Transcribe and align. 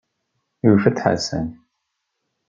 Yufa-d 0.67 0.97
Ḥasan. 1.03 1.47